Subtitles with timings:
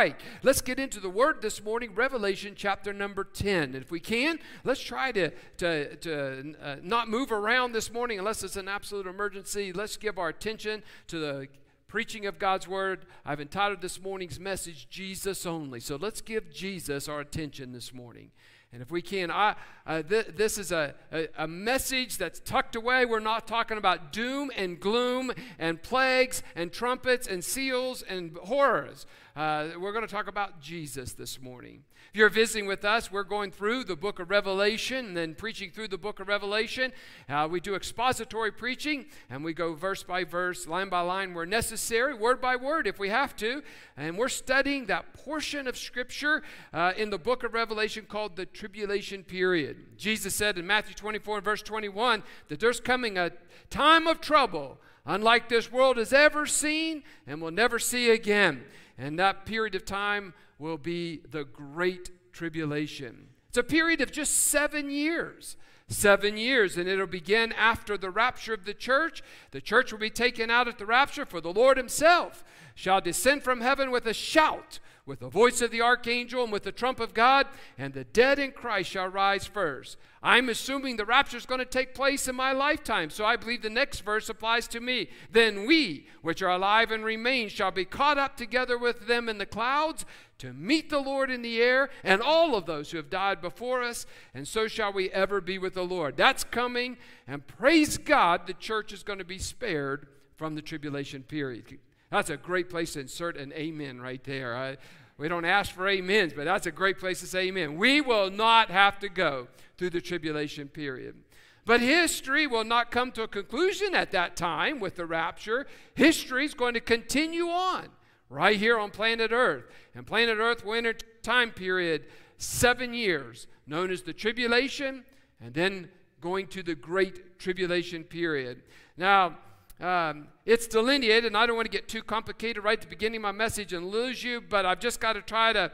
[0.00, 3.62] Right, let's get into the word this morning, Revelation chapter number 10.
[3.62, 8.18] And if we can, let's try to, to, to uh, not move around this morning
[8.18, 9.72] unless it's an absolute emergency.
[9.72, 11.46] Let's give our attention to the
[11.86, 13.06] preaching of God's word.
[13.24, 15.78] I've entitled this morning's message, Jesus Only.
[15.78, 18.32] So let's give Jesus our attention this morning.
[18.72, 19.54] And if we can, I,
[19.86, 23.04] uh, th- this is a, a, a, message that's tucked away.
[23.04, 29.06] We're not talking about doom and gloom and plagues and trumpets and seals and horrors.
[29.36, 31.82] Uh, we're going to talk about Jesus this morning.
[32.12, 35.72] If you're visiting with us, we're going through the book of Revelation and then preaching
[35.72, 36.92] through the book of Revelation.
[37.28, 41.46] Uh, we do expository preaching and we go verse by verse, line by line where
[41.46, 43.64] necessary, word by word if we have to.
[43.96, 48.46] And we're studying that portion of Scripture uh, in the book of Revelation called the
[48.46, 49.98] tribulation period.
[49.98, 53.32] Jesus said in Matthew 24 and verse 21 that there's coming a
[53.68, 58.64] time of trouble unlike this world has ever seen and will never see again.
[58.96, 63.28] And that period of time will be the Great Tribulation.
[63.48, 65.56] It's a period of just seven years.
[65.86, 69.22] Seven years, and it'll begin after the rapture of the church.
[69.50, 72.42] The church will be taken out at the rapture, for the Lord Himself
[72.74, 76.62] shall descend from heaven with a shout with the voice of the archangel and with
[76.62, 79.98] the trump of God, and the dead in Christ shall rise first.
[80.22, 83.60] I'm assuming the rapture is going to take place in my lifetime, so I believe
[83.60, 85.10] the next verse applies to me.
[85.30, 89.36] Then we, which are alive and remain, shall be caught up together with them in
[89.36, 90.06] the clouds
[90.38, 93.82] to meet the Lord in the air, and all of those who have died before
[93.82, 96.16] us, and so shall we ever be with the Lord.
[96.16, 96.96] That's coming,
[97.28, 101.78] and praise God, the church is going to be spared from the tribulation period.
[102.14, 104.56] That's a great place to insert an amen right there.
[104.56, 104.76] I,
[105.18, 107.76] we don't ask for amens, but that's a great place to say amen.
[107.76, 111.16] We will not have to go through the tribulation period.
[111.64, 115.66] But history will not come to a conclusion at that time with the rapture.
[115.96, 117.88] History is going to continue on
[118.30, 119.64] right here on planet Earth.
[119.92, 120.94] And planet Earth will enter
[121.24, 122.04] time period
[122.38, 125.02] seven years, known as the tribulation,
[125.40, 125.88] and then
[126.20, 128.62] going to the great tribulation period.
[128.96, 129.38] Now,
[129.80, 133.16] um, it's delineated, and I don't want to get too complicated right at the beginning
[133.16, 135.72] of my message and lose you, but I've just got to try to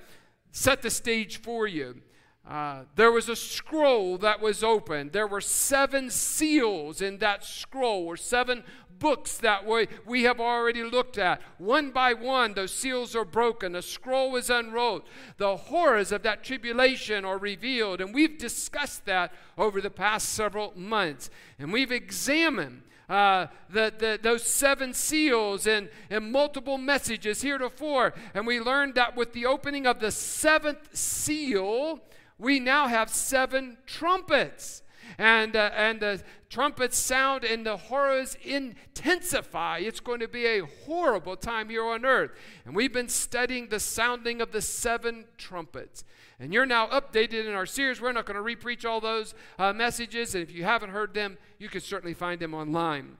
[0.52, 2.02] set the stage for you.
[2.48, 5.12] Uh, there was a scroll that was opened.
[5.12, 8.64] There were seven seals in that scroll, or seven
[8.98, 11.40] books that we, we have already looked at.
[11.58, 13.74] One by one, those seals are broken.
[13.74, 15.02] A scroll is unrolled.
[15.38, 18.00] The horrors of that tribulation are revealed.
[18.00, 21.30] And we've discussed that over the past several months.
[21.58, 28.14] And we've examined uh, the, the, those seven seals and, and multiple messages heretofore.
[28.34, 31.98] And we learned that with the opening of the seventh seal,
[32.38, 34.82] we now have seven trumpets.
[35.18, 39.78] And, uh, and the trumpets sound and the horrors intensify.
[39.78, 42.30] It's going to be a horrible time here on earth.
[42.64, 46.04] And we've been studying the sounding of the seven trumpets.
[46.40, 48.00] And you're now updated in our series.
[48.00, 50.34] We're not going to repreach all those uh, messages.
[50.34, 53.18] And if you haven't heard them, you can certainly find them online.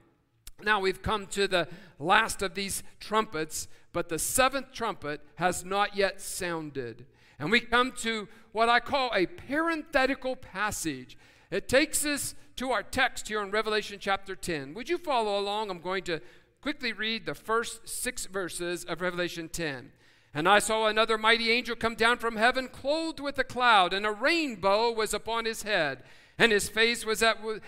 [0.63, 1.67] Now we've come to the
[1.99, 7.05] last of these trumpets, but the seventh trumpet has not yet sounded.
[7.37, 11.15] And we come to what I call a parenthetical passage.
[11.51, 14.73] It takes us to our text here in Revelation chapter 10.
[14.73, 15.69] Would you follow along?
[15.69, 16.21] I'm going to
[16.61, 19.91] quickly read the first six verses of Revelation 10.
[20.33, 24.05] And I saw another mighty angel come down from heaven, clothed with a cloud, and
[24.05, 26.03] a rainbow was upon his head.
[26.37, 27.21] And his face was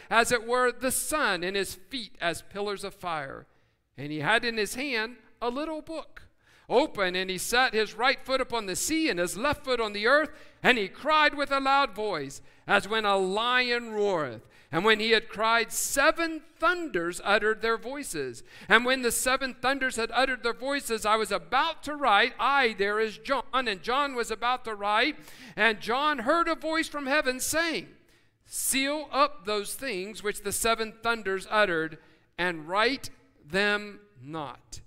[0.09, 3.45] as it were the sun, and his feet as pillars of fire.
[3.97, 6.23] And he had in his hand a little book
[6.69, 9.91] open, and he set his right foot upon the sea and his left foot on
[9.91, 10.31] the earth,
[10.63, 14.41] and he cried with a loud voice, as when a lion roareth.
[14.73, 18.41] And when he had cried, seven thunders uttered their voices.
[18.67, 22.73] And when the seven thunders had uttered their voices, I was about to write, I,
[22.79, 25.17] there is John, and John was about to write,
[25.55, 27.87] and John heard a voice from heaven saying,
[28.47, 31.99] Seal up those things which the seven thunders uttered,
[32.39, 33.11] and write
[33.47, 34.81] them not.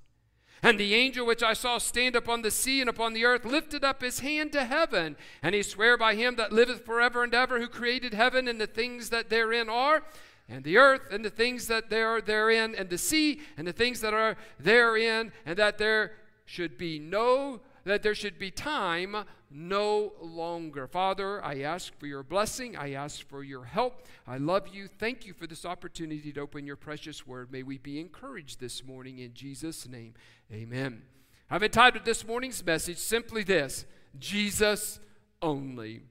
[0.66, 3.84] And the angel which I saw stand upon the sea and upon the earth lifted
[3.84, 7.60] up his hand to heaven, and he sware by him that liveth forever and ever,
[7.60, 10.02] who created heaven and the things that therein are,
[10.48, 13.72] and the earth and the things that there are therein, and the sea and the
[13.72, 16.14] things that are therein, and that there
[16.46, 19.16] should be no that there should be time
[19.48, 20.86] no longer.
[20.88, 22.76] Father, I ask for your blessing.
[22.76, 24.06] I ask for your help.
[24.26, 24.88] I love you.
[24.88, 27.52] Thank you for this opportunity to open your precious word.
[27.52, 30.14] May we be encouraged this morning in Jesus' name.
[30.52, 31.02] Amen.
[31.48, 33.86] I've entitled this morning's message simply this
[34.18, 34.98] Jesus
[35.40, 36.02] only.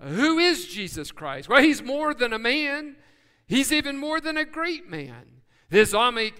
[0.00, 1.48] Who is Jesus Christ?
[1.48, 2.96] Well, he's more than a man,
[3.48, 5.42] he's even more than a great man.
[5.70, 6.34] The Islamic,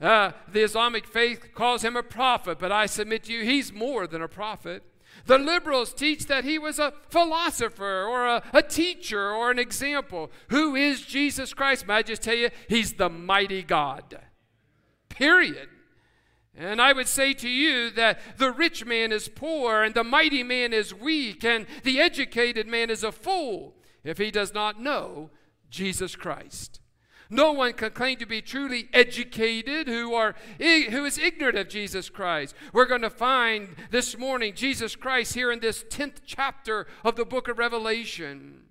[0.00, 4.06] uh, the Islamic faith calls him a prophet, but I submit to you, he's more
[4.06, 4.82] than a prophet.
[5.26, 10.30] The liberals teach that he was a philosopher or a, a, teacher or an example.
[10.48, 11.86] Who is Jesus Christ?
[11.86, 14.18] May I just tell you, he's the mighty God.
[15.08, 15.68] Period.
[16.56, 20.42] And I would say to you that the rich man is poor, and the mighty
[20.42, 25.30] man is weak, and the educated man is a fool if he does not know
[25.70, 26.79] Jesus Christ.
[27.30, 32.10] No one can claim to be truly educated who, are, who is ignorant of Jesus
[32.10, 32.56] Christ.
[32.72, 37.24] We're going to find this morning Jesus Christ here in this 10th chapter of the
[37.24, 38.62] book of Revelation.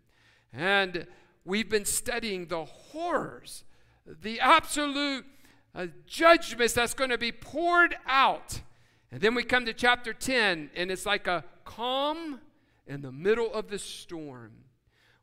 [0.51, 1.07] And
[1.45, 3.63] we've been studying the horrors,
[4.05, 5.25] the absolute
[5.73, 8.61] uh, judgments that's going to be poured out.
[9.09, 12.41] And then we come to chapter 10, and it's like a calm
[12.85, 14.51] in the middle of the storm.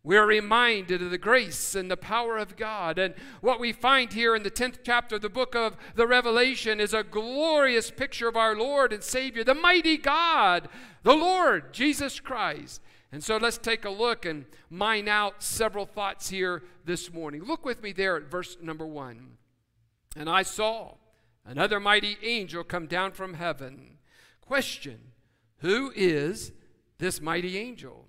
[0.06, 2.96] We're reminded of the grace and the power of God.
[2.96, 6.78] And what we find here in the 10th chapter of the book of the Revelation
[6.78, 10.68] is a glorious picture of our Lord and Savior, the mighty God,
[11.02, 12.80] the Lord, Jesus Christ.
[13.10, 17.42] And so let's take a look and mine out several thoughts here this morning.
[17.42, 19.38] Look with me there at verse number one.
[20.14, 20.98] And I saw
[21.44, 23.98] another mighty angel come down from heaven.
[24.40, 25.00] Question
[25.62, 26.52] Who is
[26.98, 28.06] this mighty angel?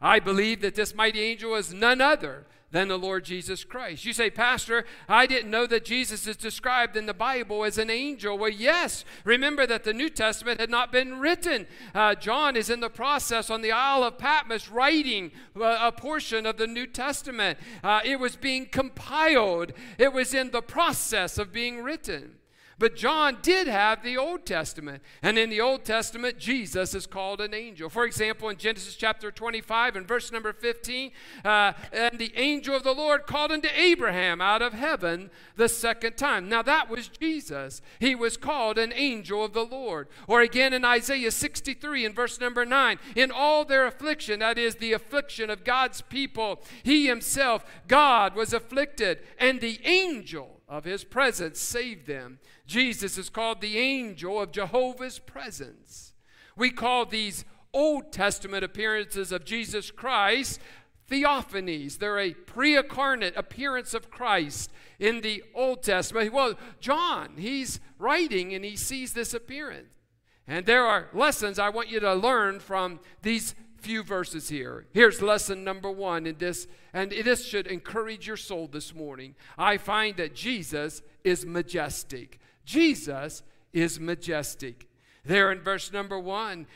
[0.00, 4.04] I believe that this mighty angel is none other than the Lord Jesus Christ.
[4.04, 7.90] You say, Pastor, I didn't know that Jesus is described in the Bible as an
[7.90, 8.38] angel.
[8.38, 9.04] Well, yes.
[9.24, 11.66] Remember that the New Testament had not been written.
[11.94, 16.46] Uh, John is in the process on the Isle of Patmos writing uh, a portion
[16.46, 17.58] of the New Testament.
[17.82, 22.36] Uh, it was being compiled, it was in the process of being written.
[22.80, 25.02] But John did have the Old Testament.
[25.22, 27.90] And in the Old Testament, Jesus is called an angel.
[27.90, 31.12] For example, in Genesis chapter 25 and verse number 15,
[31.44, 36.16] uh, and the angel of the Lord called unto Abraham out of heaven the second
[36.16, 36.48] time.
[36.48, 37.82] Now that was Jesus.
[37.98, 40.08] He was called an angel of the Lord.
[40.26, 44.76] Or again in Isaiah 63 and verse number 9, in all their affliction, that is
[44.76, 51.02] the affliction of God's people, he himself, God, was afflicted, and the angel of his
[51.02, 52.38] presence saved them.
[52.70, 56.14] Jesus is called the angel of Jehovah's presence.
[56.56, 57.44] We call these
[57.74, 60.60] Old Testament appearances of Jesus Christ
[61.10, 61.98] theophanies.
[61.98, 64.70] They're a pre incarnate appearance of Christ
[65.00, 66.32] in the Old Testament.
[66.32, 69.88] Well, John, he's writing and he sees this appearance.
[70.46, 74.86] And there are lessons I want you to learn from these few verses here.
[74.92, 79.34] Here's lesson number one in this, and this should encourage your soul this morning.
[79.58, 82.38] I find that Jesus is majestic.
[82.64, 83.42] Jesus
[83.72, 84.88] is majestic.
[85.24, 86.66] There in verse number one,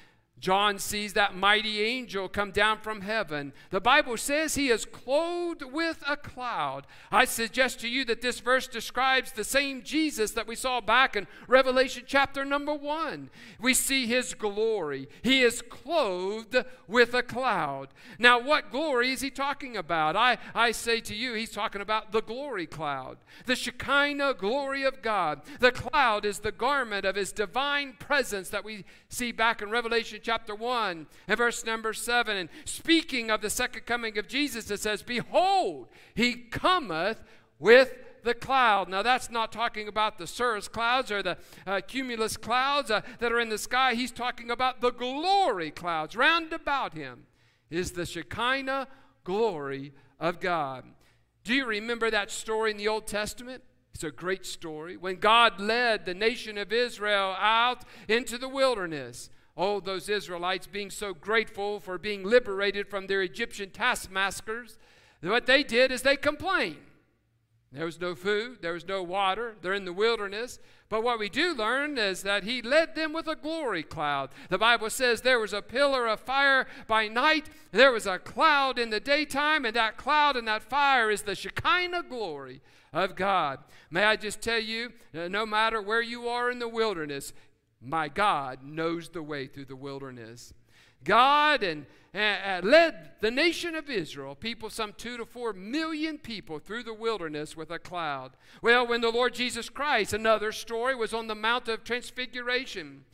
[0.45, 3.55] John sees that mighty angel come down from heaven.
[3.71, 6.87] The Bible says he is clothed with a cloud.
[7.11, 11.17] I suggest to you that this verse describes the same Jesus that we saw back
[11.17, 13.31] in Revelation chapter number one.
[13.59, 15.09] We see his glory.
[15.23, 17.89] He is clothed with a cloud.
[18.19, 20.15] Now, what glory is he talking about?
[20.15, 25.01] I, I say to you, he's talking about the glory cloud, the Shekinah glory of
[25.01, 25.41] God.
[25.61, 30.21] The cloud is the garment of his divine presence that we see back in Revelation
[30.23, 32.37] chapter chapter 1 and verse number 7.
[32.37, 35.87] And speaking of the second coming of Jesus, it says, Behold,
[36.17, 37.23] he cometh
[37.61, 38.89] with the cloud.
[38.89, 41.37] Now, that's not talking about the cirrus clouds or the
[41.69, 43.95] uh, cumulus clouds uh, that are in the sky.
[43.95, 46.17] He's talking about the glory clouds.
[46.17, 47.27] Round about him
[47.71, 48.89] is the Shekinah
[49.23, 50.85] glory of God.
[51.45, 53.63] Do you remember that story in the Old Testament?
[53.95, 54.97] It's a great story.
[54.97, 60.91] When God led the nation of Israel out into the wilderness, Oh, those Israelites being
[60.91, 64.79] so grateful for being liberated from their Egyptian taskmasters,
[65.21, 66.77] what they did is they complained.
[67.75, 70.61] There was no food, there was no water, they're in the wilderness.
[70.89, 74.31] But what we do learn is that he led them with a glory cloud.
[74.49, 78.79] The Bible says there was a pillar of fire by night, there was a cloud
[78.79, 82.61] in the daytime, and that cloud and that fire is the Shekinah glory
[82.93, 83.59] of God.
[83.91, 87.33] May I just tell you, uh, no matter where you are in the wilderness,
[87.85, 90.53] my God knows the way through the wilderness.
[91.05, 96.85] God and led the nation of Israel, people, some two to four million people, through
[96.85, 98.33] the wilderness with a cloud.
[98.63, 103.05] Well, when the Lord Jesus Christ, another story, was on the Mount of Transfiguration,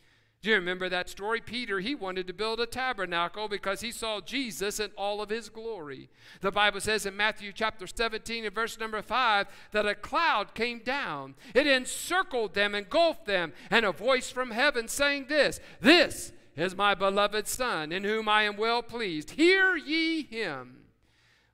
[0.41, 1.39] Do you remember that story?
[1.39, 5.49] Peter, he wanted to build a tabernacle because he saw Jesus in all of his
[5.49, 6.09] glory.
[6.41, 10.79] The Bible says in Matthew chapter 17 and verse number 5 that a cloud came
[10.79, 11.35] down.
[11.53, 16.95] It encircled them, engulfed them, and a voice from heaven saying this This is my
[16.95, 19.31] beloved Son, in whom I am well pleased.
[19.31, 20.77] Hear ye him.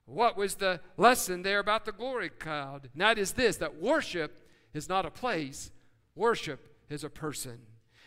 [0.06, 2.88] What was the lesson there about the glory cloud?
[2.94, 5.70] And that is this that worship is not a place,
[6.14, 7.58] worship is a person.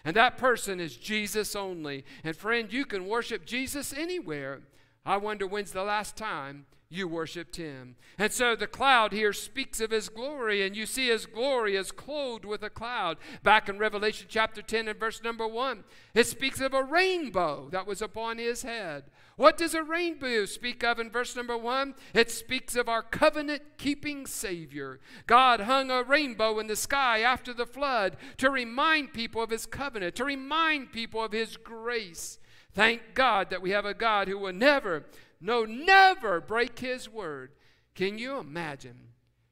[0.04, 2.06] And that person is Jesus only.
[2.24, 4.62] And friend, you can worship Jesus anywhere.
[5.06, 7.96] I wonder when's the last time you worshiped him.
[8.18, 11.92] And so the cloud here speaks of his glory, and you see his glory is
[11.92, 13.18] clothed with a cloud.
[13.42, 17.88] Back in Revelation chapter 10 and verse number 1, it speaks of a rainbow that
[17.88, 19.06] was upon his head.
[19.38, 21.96] What does a rainbow speak of in verse number 1?
[22.14, 25.00] It speaks of our covenant keeping Savior.
[25.26, 29.66] God hung a rainbow in the sky after the flood to remind people of his
[29.66, 32.38] covenant, to remind people of his grace.
[32.74, 35.06] Thank God that we have a God who will never
[35.42, 37.52] no, never break his word.
[37.96, 38.96] Can you imagine?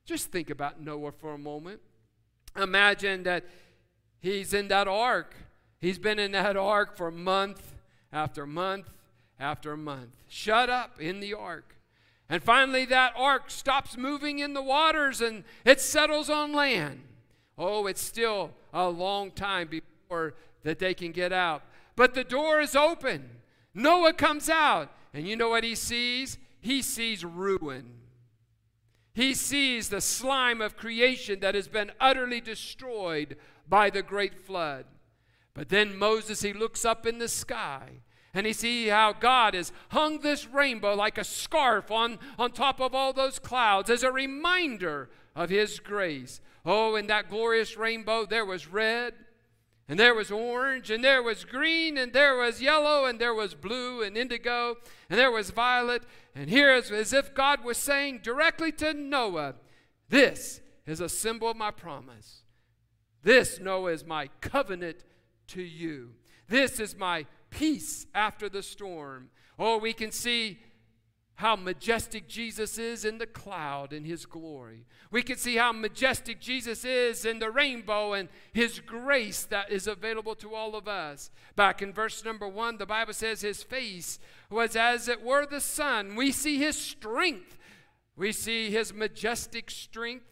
[0.06, 1.82] Just think about Noah for a moment.
[2.56, 3.46] Imagine that
[4.20, 5.36] he's in that ark.
[5.80, 7.74] He's been in that ark for month
[8.12, 8.90] after month
[9.40, 11.76] after month, shut up in the ark.
[12.28, 17.02] And finally, that ark stops moving in the waters and it settles on land.
[17.58, 21.64] Oh, it's still a long time before that they can get out.
[21.96, 23.30] But the door is open.
[23.74, 24.92] Noah comes out.
[25.14, 26.38] And you know what he sees?
[26.62, 27.94] He sees ruin.
[29.14, 33.38] He sees the slime of creation that has been utterly destroyed
[33.68, 34.86] by the great flood.
[35.54, 38.02] But then Moses, he looks up in the sky
[38.34, 42.80] and he sees how God has hung this rainbow like a scarf on, on top
[42.80, 46.40] of all those clouds as a reminder of his grace.
[46.66, 49.14] Oh, in that glorious rainbow, there was red,
[49.90, 53.56] and there was orange, and there was green, and there was yellow, and there was
[53.56, 54.76] blue and indigo,
[55.10, 56.04] and there was violet.
[56.36, 59.56] And here is as if God was saying directly to Noah,
[60.08, 62.44] This is a symbol of my promise.
[63.24, 65.04] This, Noah, is my covenant
[65.48, 66.12] to you.
[66.48, 69.30] This is my peace after the storm.
[69.58, 70.60] Oh, we can see
[71.40, 74.86] how majestic Jesus is in the cloud in his glory.
[75.10, 79.88] We can see how majestic Jesus is in the rainbow and his grace that is
[79.88, 81.32] available to all of us.
[81.56, 84.20] Back in verse number one, the Bible says his face
[84.50, 86.18] was as it were the sun.
[86.18, 87.58] We see his strength,
[88.18, 90.26] we see his majestic strength.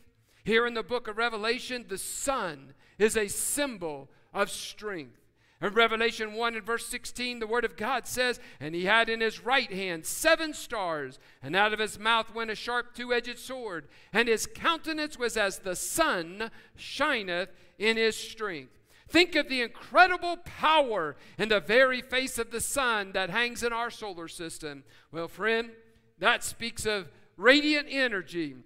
[0.44, 5.22] Here in the book of Revelation, the sun is a symbol of strength.
[5.60, 9.22] In Revelation 1 and verse 16, the Word of God says, And he had in
[9.22, 13.40] his right hand seven stars, and out of his mouth went a sharp two edged
[13.40, 17.50] sword, and his countenance was as the sun shineth
[17.80, 18.72] in his strength.
[19.10, 23.74] Think of the incredible power in the very face of the sun that hangs in
[23.74, 24.84] our solar system.
[25.12, 25.72] Well, friend,
[26.20, 28.58] that speaks of radiant energy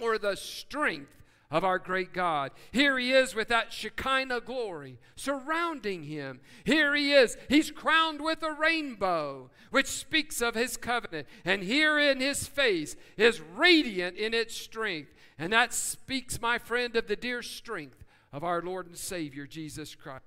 [0.00, 1.17] or the strength
[1.50, 2.50] of our great God.
[2.72, 6.40] Here he is with that Shekinah glory surrounding him.
[6.64, 7.36] Here he is.
[7.48, 11.26] He's crowned with a rainbow, which speaks of his covenant.
[11.44, 15.14] And here in his face is radiant in its strength.
[15.38, 19.94] And that speaks, my friend, of the dear strength of our Lord and Savior, Jesus
[19.94, 20.24] Christ.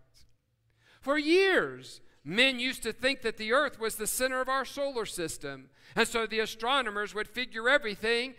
[1.01, 5.05] For years, men used to think that the earth was the center of our solar
[5.05, 5.69] system.
[5.95, 8.33] And so the astronomers would figure everything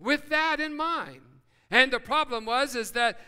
[0.00, 1.20] with that in mind.
[1.70, 3.18] And the problem was is that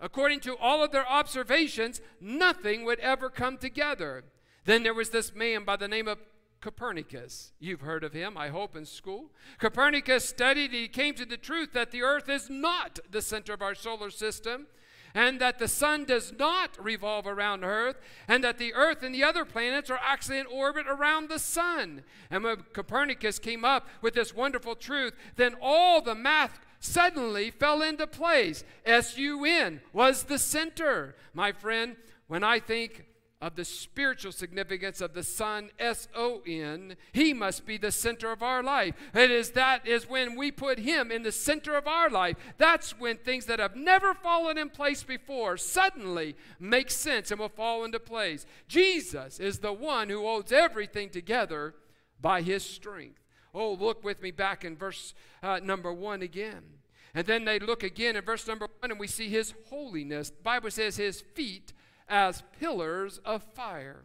[0.00, 4.24] according to all of their observations, nothing would ever come together.
[4.64, 6.18] Then there was this man by the name of
[6.60, 7.52] Copernicus.
[7.60, 9.30] You've heard of him, I hope, in school.
[9.58, 13.62] Copernicus studied, he came to the truth that the earth is not the center of
[13.62, 14.66] our solar system,
[15.14, 19.22] and that the sun does not revolve around earth, and that the earth and the
[19.22, 22.02] other planets are actually in orbit around the sun.
[22.30, 27.82] And when Copernicus came up with this wonderful truth, then all the math suddenly fell
[27.82, 28.64] into place.
[28.84, 31.16] S-U-N was the center.
[31.34, 31.96] My friend,
[32.28, 33.06] when I think
[33.42, 38.32] of the spiritual significance of the Son, S O N, He must be the center
[38.32, 38.94] of our life.
[39.14, 42.36] It is that is when we put Him in the center of our life.
[42.56, 47.50] That's when things that have never fallen in place before suddenly make sense and will
[47.50, 48.46] fall into place.
[48.68, 51.74] Jesus is the one who holds everything together
[52.18, 53.20] by His strength.
[53.52, 55.12] Oh, look with me back in verse
[55.42, 56.62] uh, number one again.
[57.16, 60.28] And then they look again in verse number one and we see his holiness.
[60.28, 61.72] The Bible says his feet
[62.10, 64.04] as pillars of fire.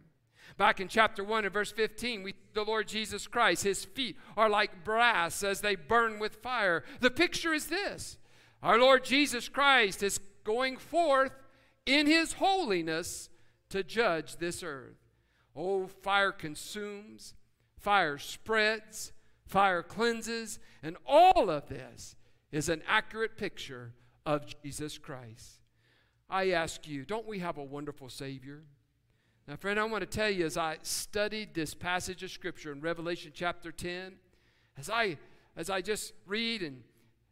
[0.58, 4.50] Back in chapter 1 and verse 15, we the Lord Jesus Christ, his feet are
[4.50, 6.86] like brass as they burn with fire.
[7.02, 8.18] The picture is this
[8.64, 11.34] our Lord Jesus Christ is going forth
[11.86, 13.30] in his holiness
[13.72, 14.96] to judge this earth.
[15.54, 17.34] Oh, fire consumes,
[17.78, 19.12] fire spreads,
[19.46, 22.16] fire cleanses, and all of this
[22.52, 23.94] is an accurate picture
[24.26, 25.62] of Jesus Christ.
[26.30, 28.64] I ask you, don't we have a wonderful Savior?
[29.48, 32.80] Now, friend, I want to tell you as I studied this passage of Scripture in
[32.80, 34.14] Revelation chapter 10,
[34.78, 35.18] as I,
[35.58, 36.84] as I just read and,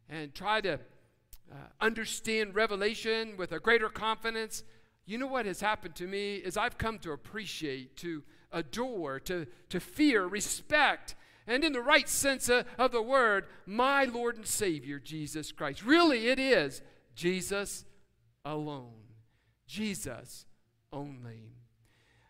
[0.08, 4.64] and try to uh, understand Revelation with a greater confidence,
[5.06, 8.22] you know what has happened to me is I've come to appreciate, to
[8.52, 11.14] adore, to, to fear, respect,
[11.50, 15.84] and in the right sense of, the word, my Lord and Savior, Jesus Christ.
[15.84, 16.80] Really, it is
[17.16, 17.84] Jesus
[18.44, 18.94] alone.
[19.66, 20.46] Jesus
[20.92, 21.52] only.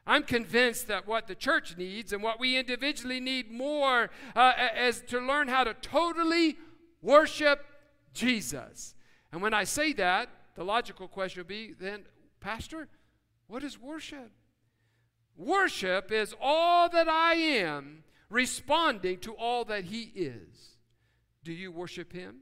[0.07, 5.03] I'm convinced that what the church needs and what we individually need more uh, is
[5.09, 6.57] to learn how to totally
[7.03, 7.65] worship
[8.15, 8.95] Jesus.
[9.33, 12.05] And when I say that, the logical question would be then,
[12.41, 12.89] Pastor,
[13.47, 14.33] what is worship?
[15.37, 20.77] Worship is all that I am responding to all that He is.
[21.45, 22.37] Do you worship Him?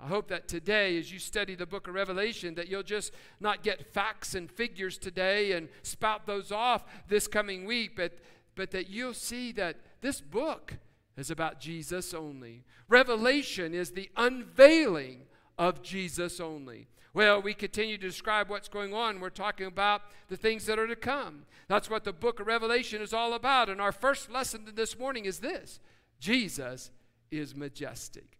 [0.00, 3.64] I hope that today, as you study the book of Revelation, that you'll just not
[3.64, 8.16] get facts and figures today and spout those off this coming week, but,
[8.54, 10.74] but that you'll see that this book
[11.16, 12.62] is about Jesus only.
[12.88, 15.22] Revelation is the unveiling
[15.58, 16.86] of Jesus only.
[17.14, 19.20] Well, we continue to describe what's going on.
[19.20, 21.44] We're talking about the things that are to come.
[21.66, 23.68] That's what the book of Revelation is all about.
[23.68, 25.80] And our first lesson this morning is this
[26.20, 26.90] Jesus
[27.30, 28.38] is majestic.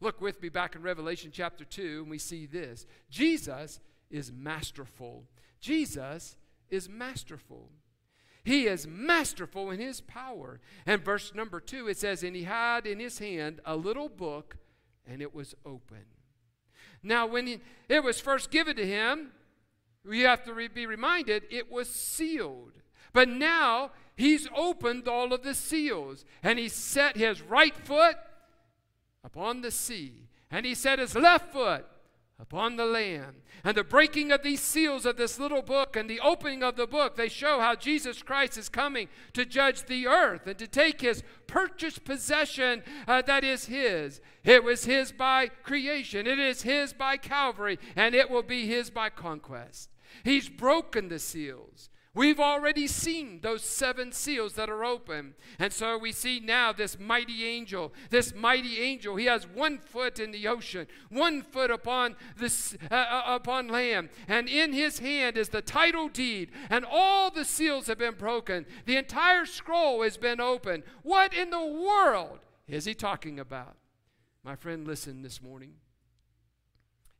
[0.00, 5.24] Look with me back in Revelation chapter 2, and we see this Jesus is masterful.
[5.60, 6.36] Jesus
[6.68, 7.70] is masterful.
[8.44, 10.60] He is masterful in his power.
[10.86, 14.56] And verse number 2, it says, And he had in his hand a little book,
[15.04, 16.04] and it was open.
[17.06, 19.30] Now, when he, it was first given to him,
[20.04, 22.72] we have to re- be reminded it was sealed.
[23.12, 28.16] But now he's opened all of the seals and he set his right foot
[29.22, 31.86] upon the sea and he set his left foot
[32.38, 33.42] upon the land.
[33.64, 36.86] And the breaking of these seals of this little book and the opening of the
[36.86, 41.00] book, they show how Jesus Christ is coming to judge the earth and to take
[41.00, 44.20] his purchased possession uh, that is his.
[44.44, 48.90] It was his by creation, it is his by Calvary, and it will be his
[48.90, 49.90] by conquest.
[50.22, 51.88] He's broken the seals.
[52.16, 55.34] We've already seen those seven seals that are open.
[55.58, 57.92] And so we see now this mighty angel.
[58.08, 62.94] This mighty angel, he has one foot in the ocean, one foot upon, this, uh,
[62.94, 64.08] uh, upon land.
[64.28, 66.52] And in his hand is the title deed.
[66.70, 68.64] And all the seals have been broken.
[68.86, 70.84] The entire scroll has been opened.
[71.02, 73.76] What in the world is he talking about?
[74.42, 75.74] My friend, listen this morning.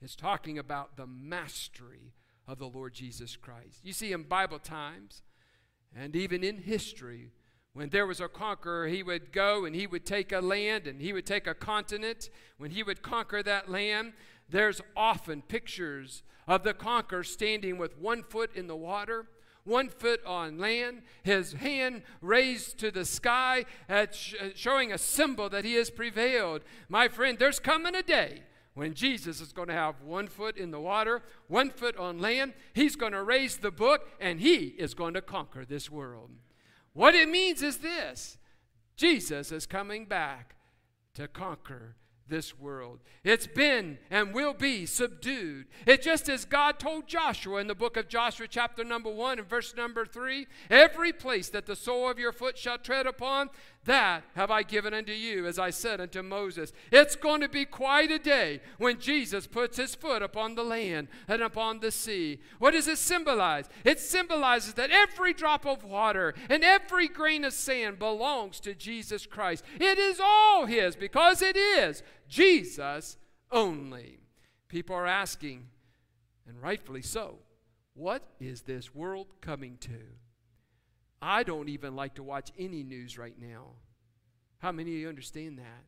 [0.00, 2.14] It's talking about the mastery
[2.48, 3.80] of the Lord Jesus Christ.
[3.82, 5.22] You see, in Bible times
[5.94, 7.30] and even in history,
[7.72, 11.00] when there was a conqueror, he would go and he would take a land and
[11.00, 12.30] he would take a continent.
[12.56, 14.14] When he would conquer that land,
[14.48, 19.26] there's often pictures of the conqueror standing with one foot in the water,
[19.64, 23.64] one foot on land, his hand raised to the sky,
[24.54, 26.62] showing a symbol that he has prevailed.
[26.88, 28.44] My friend, there's coming a day
[28.76, 32.52] when Jesus is going to have one foot in the water, one foot on land.
[32.74, 36.30] He's going to raise the book and he is going to conquer this world.
[36.92, 38.36] What it means is this
[38.94, 40.56] Jesus is coming back
[41.14, 41.96] to conquer
[42.28, 43.00] this world.
[43.24, 45.68] It's been and will be subdued.
[45.86, 49.48] It just as God told Joshua in the book of Joshua, chapter number one and
[49.48, 53.48] verse number three every place that the sole of your foot shall tread upon,
[53.86, 56.72] that have I given unto you, as I said unto Moses.
[56.92, 61.08] It's going to be quite a day when Jesus puts his foot upon the land
[61.26, 62.40] and upon the sea.
[62.58, 63.68] What does it symbolize?
[63.84, 69.26] It symbolizes that every drop of water and every grain of sand belongs to Jesus
[69.26, 69.64] Christ.
[69.80, 73.16] It is all his because it is Jesus
[73.50, 74.18] only.
[74.68, 75.68] People are asking,
[76.46, 77.38] and rightfully so,
[77.94, 80.25] what is this world coming to?
[81.20, 83.72] I don't even like to watch any news right now.
[84.58, 85.84] How many of you understand that?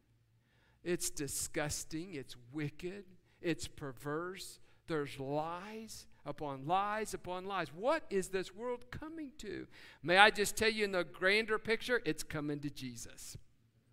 [0.84, 3.04] It's disgusting, it's wicked,
[3.40, 4.60] it's perverse.
[4.86, 7.68] There's lies upon lies upon lies.
[7.74, 9.66] What is this world coming to?
[10.02, 13.36] May I just tell you in the grander picture, it's coming to Jesus.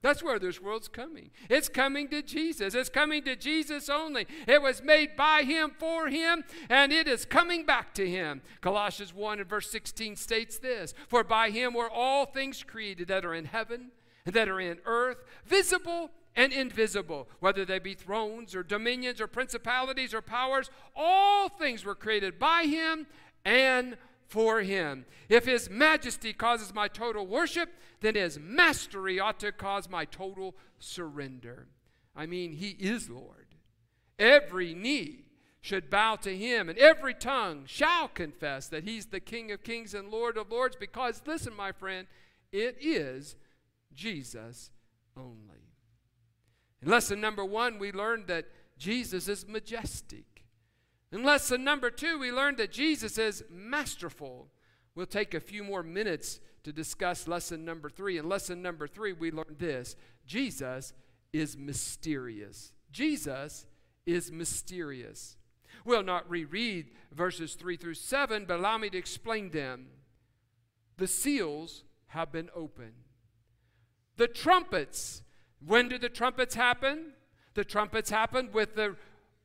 [0.06, 1.32] That's where this world's coming.
[1.50, 2.76] It's coming to Jesus.
[2.76, 4.28] It's coming to Jesus only.
[4.48, 8.44] It was made by him for him, and it is coming back to him.
[8.62, 13.26] Colossians 1 and verse 16 states this For by him were all things created that
[13.26, 13.90] are in heaven
[14.28, 19.26] and that are in earth, visible and invisible, whether they be thrones or dominions or
[19.26, 23.08] principalities or powers, all things were created by him
[23.44, 25.06] and for him.
[25.30, 27.70] If his majesty causes my total worship,
[28.02, 31.68] then his mastery ought to cause my total surrender.
[32.16, 33.56] I mean, he is Lord.
[34.18, 35.26] Every knee
[35.62, 39.94] should bow to him, and every tongue shall confess that he's the King of kings
[39.94, 42.08] and Lord of lords, because, listen, my friend,
[42.52, 43.36] it is
[43.94, 44.70] Jesus
[45.18, 45.72] only.
[46.82, 48.46] In lesson number one, we learned that
[48.78, 50.35] Jesus is majestic.
[51.12, 54.50] In lesson number two, we learned that Jesus is masterful.
[54.96, 58.18] We'll take a few more minutes to discuss lesson number three.
[58.18, 60.94] In lesson number three, we learned this Jesus
[61.32, 62.72] is mysterious.
[62.92, 63.66] Jesus
[64.06, 65.38] is mysterious.
[65.84, 69.88] We'll not reread verses 3 through 7, but allow me to explain them.
[70.98, 72.94] The seals have been opened.
[74.18, 75.22] The trumpets,
[75.64, 77.14] when did the trumpets happen?
[77.54, 78.96] The trumpets happened with the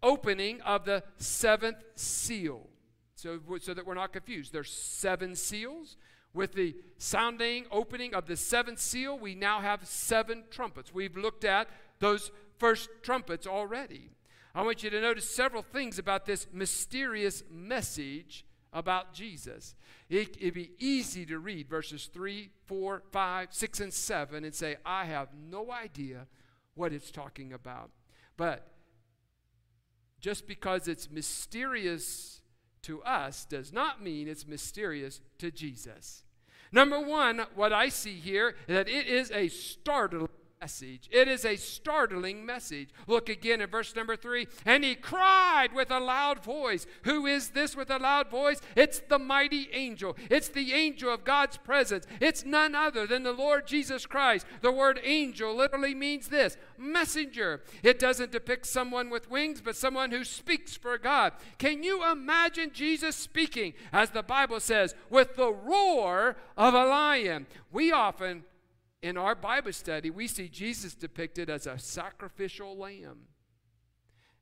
[0.03, 2.69] opening of the seventh seal.
[3.15, 4.53] So, so that we're not confused.
[4.53, 5.97] There's seven seals.
[6.33, 10.95] With the sounding opening of the seventh seal, we now have seven trumpets.
[10.95, 14.11] We've looked at those first trumpets already.
[14.55, 19.75] I want you to notice several things about this mysterious message about Jesus.
[20.09, 24.77] It, would be easy to read verses 3, 4, 5, 6, and 7 and say,
[24.85, 26.27] I have no idea
[26.75, 27.91] what it's talking about.
[28.37, 28.67] But
[30.21, 32.41] just because it's mysterious
[32.83, 36.25] to us does not mean it's mysterious to Jesus.
[36.73, 40.29] Number one, what I see here is that it is a startling
[40.61, 41.09] message.
[41.11, 42.91] It is a startling message.
[43.07, 44.47] Look again in verse number three.
[44.67, 46.87] And he cried with a loud voice.
[47.05, 48.61] Who is this with a loud voice?
[48.77, 50.19] It's the mighty angel.
[50.29, 52.07] It's the angel of God's presence.
[52.21, 54.45] It's none other than the Lord Jesus Christ.
[54.61, 57.63] The word angel literally means this messenger.
[57.83, 61.33] It doesn't depict someone with wings, but someone who speaks for God.
[61.57, 67.47] Can you imagine Jesus speaking, as the Bible says, with the roar of a lion?
[67.73, 68.45] We often
[69.03, 73.29] in our Bible study, we see Jesus depicted as a sacrificial lamb.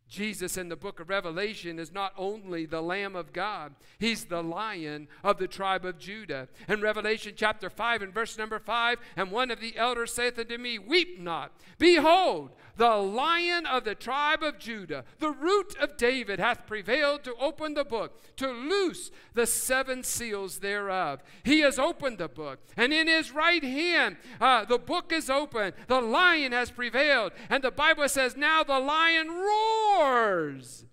[0.08, 4.42] Jesus in the book of Revelation is not only the Lamb of God, he's the
[4.42, 6.48] lion of the tribe of Judah.
[6.66, 10.56] In Revelation chapter 5 and verse number 5, and one of the elders saith unto
[10.56, 11.52] me, Weep not.
[11.78, 17.34] Behold, the lion of the tribe of Judah, the root of David, hath prevailed to
[17.34, 21.20] open the book, to loose the seven seals thereof.
[21.42, 25.72] He has opened the book, and in his right hand uh, the book is open.
[25.88, 27.32] The lion has prevailed.
[27.50, 30.86] And the Bible says, Now the lion roars.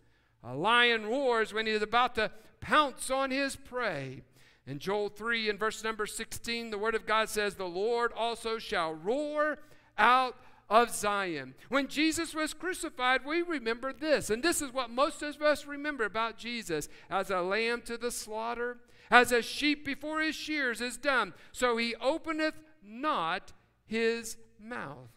[0.44, 4.24] A lion roars when he is about to pounce on his prey.
[4.66, 8.58] In Joel 3 and verse number 16, the word of God says, The Lord also
[8.58, 9.60] shall roar
[9.98, 10.36] out
[10.70, 11.54] of Zion.
[11.70, 14.30] When Jesus was crucified, we remember this.
[14.30, 18.12] And this is what most of us remember about Jesus as a lamb to the
[18.12, 18.78] slaughter,
[19.12, 21.34] as a sheep before his shears is dumb.
[21.52, 23.54] So he openeth not
[23.86, 25.12] his mouth.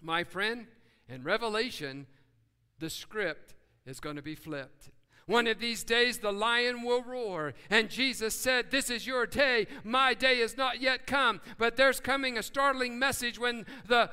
[0.00, 0.66] My friend,
[1.08, 2.06] in Revelation,
[2.78, 3.54] the script
[3.86, 4.90] is going to be flipped.
[5.28, 7.52] One of these days the lion will roar.
[7.68, 9.66] And Jesus said, This is your day.
[9.84, 11.42] My day is not yet come.
[11.58, 14.10] But there's coming a startling message when the,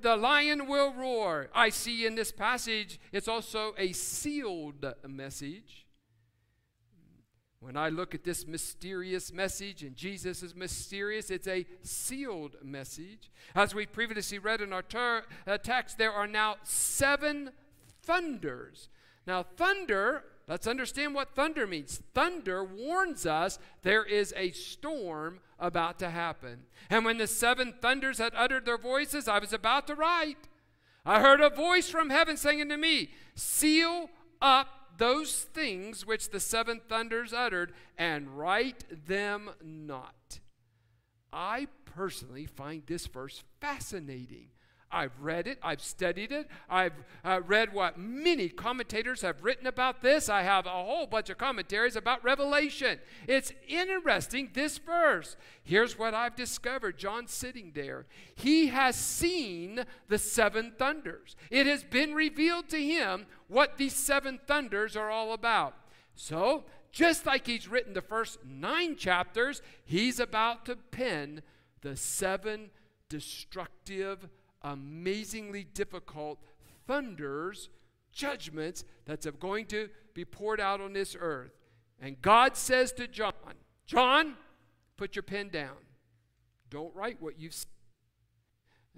[0.00, 1.50] the lion will roar.
[1.54, 5.86] I see in this passage it's also a sealed message.
[7.60, 13.30] When I look at this mysterious message, and Jesus is mysterious, it's a sealed message.
[13.54, 17.50] As we previously read in our ter- uh, text, there are now seven
[18.02, 18.88] thunders.
[19.26, 22.02] Now, thunder Let's understand what thunder means.
[22.12, 26.64] Thunder warns us there is a storm about to happen.
[26.90, 30.48] And when the seven thunders had uttered their voices, I was about to write.
[31.06, 36.40] I heard a voice from heaven saying unto me, Seal up those things which the
[36.40, 40.40] seven thunders uttered, and write them not.
[41.32, 44.48] I personally find this verse fascinating.
[44.94, 46.92] I've read it, I've studied it, I've
[47.24, 50.28] uh, read what many commentators have written about this.
[50.28, 53.00] I have a whole bunch of commentaries about Revelation.
[53.26, 55.36] It's interesting, this verse.
[55.64, 58.06] Here's what I've discovered John sitting there.
[58.36, 64.38] He has seen the seven thunders, it has been revealed to him what these seven
[64.46, 65.74] thunders are all about.
[66.14, 71.42] So, just like he's written the first nine chapters, he's about to pen
[71.80, 72.70] the seven
[73.08, 74.28] destructive
[74.64, 76.40] amazingly difficult
[76.88, 77.68] thunders,
[78.12, 81.52] judgments that's going to be poured out on this earth.
[82.00, 83.32] And God says to John,
[83.86, 84.34] John,
[84.96, 85.76] put your pen down.
[86.70, 87.70] Don't write what you've seen.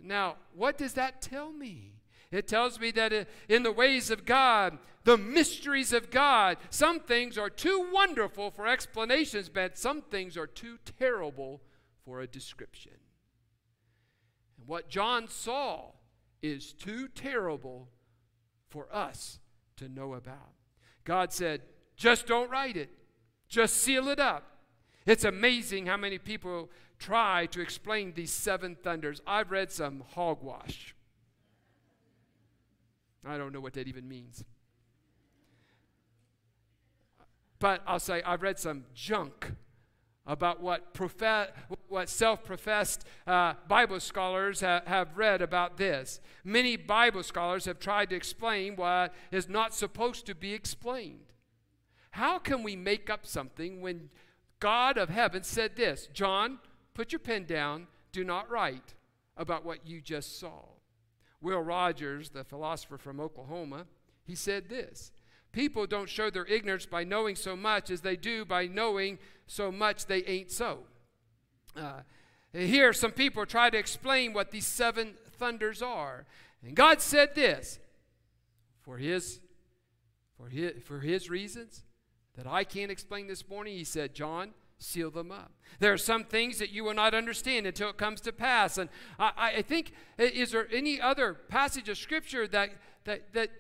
[0.03, 1.93] Now, what does that tell me?
[2.31, 7.39] It tells me that in the ways of God, the mysteries of God, some things
[7.39, 11.61] are too wonderful for explanations, but some things are too terrible
[12.05, 12.93] for a description.
[14.67, 15.93] What John saw
[16.43, 17.89] is too terrible
[18.69, 19.39] for us
[19.77, 20.53] to know about.
[21.05, 21.63] God said,
[21.97, 22.91] just don't write it,
[23.49, 24.45] just seal it up.
[25.07, 29.21] It's amazing how many people try to explain these seven thunders.
[29.27, 30.95] I've read some hogwash.
[33.25, 34.45] I don't know what that even means.
[37.59, 39.53] But I'll say I've read some junk
[40.27, 41.51] about what, profe-
[41.89, 46.21] what self professed uh, Bible scholars ha- have read about this.
[46.45, 51.33] Many Bible scholars have tried to explain what is not supposed to be explained.
[52.11, 54.11] How can we make up something when
[54.59, 56.59] God of heaven said this John,
[56.95, 58.95] put your pen down, do not write
[59.37, 60.63] about what you just saw?
[61.41, 63.87] Will Rogers, the philosopher from Oklahoma,
[64.25, 65.13] he said this
[65.57, 69.73] People don't show their ignorance by knowing so much as they do by knowing so
[69.73, 70.81] much they ain't so.
[71.75, 72.01] Uh,
[72.53, 76.27] here, some people try to explain what these seven thunders are.
[76.63, 77.79] And God said this
[78.83, 79.41] for his,
[80.37, 81.85] for his, for his reasons
[82.37, 83.79] that I can't explain this morning.
[83.79, 85.53] He said, John, seal them up.
[85.79, 88.77] There are some things that you will not understand until it comes to pass.
[88.77, 92.73] And I, I think, is there any other passage of Scripture that,
[93.05, 93.51] that, that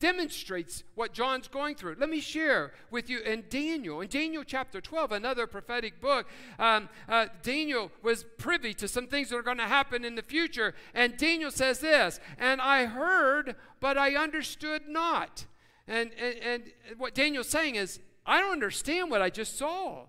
[0.00, 1.96] demonstrates what John's going through.
[1.98, 4.00] Let me share with you in Daniel.
[4.00, 6.26] In Daniel chapter 12, another prophetic book,
[6.58, 10.22] um, uh, Daniel was privy to some things that are going to happen in the
[10.22, 10.74] future.
[10.94, 15.44] And Daniel says this, and I heard, but I understood not.
[15.86, 16.62] And, and, and
[16.98, 20.06] what Daniel's saying is, I don't understand what I just saw.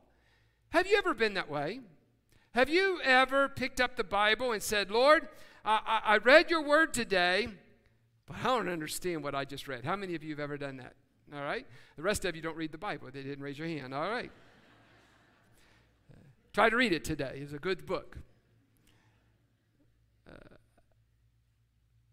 [0.69, 1.81] Have you ever been that way?
[2.53, 5.27] Have you ever picked up the Bible and said, Lord,
[5.65, 7.49] I, I read your word today,
[8.31, 9.83] but I don't understand what I just read.
[9.85, 10.93] How many of you have ever done that?
[11.33, 11.65] All right?
[11.95, 13.09] The rest of you don't read the Bible.
[13.11, 13.93] They didn't raise your hand.
[13.93, 14.31] All right.
[16.11, 16.17] Uh,
[16.53, 17.39] try to read it today.
[17.41, 18.17] It's a good book.
[20.29, 20.55] Uh,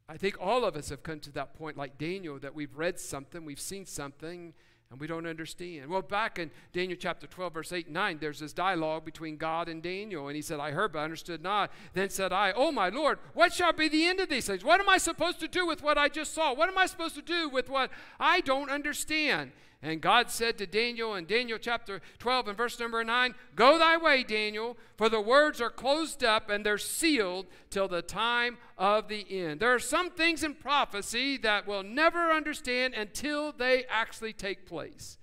[0.09, 2.99] I think all of us have come to that point, like Daniel, that we've read
[2.99, 4.55] something, we've seen something,
[4.91, 5.91] and we don't understand.
[5.91, 9.69] Well, back in Daniel chapter 12, verse 8 and 9, there's this dialogue between God
[9.69, 10.29] and Daniel.
[10.29, 11.71] And he said, I heard, but I understood not.
[11.93, 14.65] Then said I, Oh, my Lord, what shall be the end of these things?
[14.65, 16.55] What am I supposed to do with what I just saw?
[16.55, 19.53] What am I supposed to do with what I don't understand?
[19.81, 23.97] And God said to Daniel in Daniel chapter 12 and verse number 9, Go thy
[23.97, 29.07] way, Daniel, for the words are closed up and they're sealed till the time of
[29.07, 29.61] the end.
[29.61, 35.17] There are some things in prophecy that we'll never understand until they actually take place.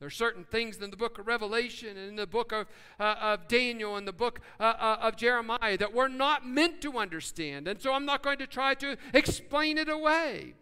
[0.00, 2.66] There are certain things in the book of Revelation and in the book of,
[3.00, 6.98] uh, of Daniel and the book uh, uh, of Jeremiah that we're not meant to
[6.98, 7.66] understand.
[7.68, 10.56] And so I'm not going to try to explain it away.